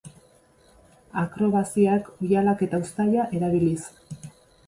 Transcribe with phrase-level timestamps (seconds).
[1.23, 3.85] Akrobaziak oihalak eta uztaia erabiliz.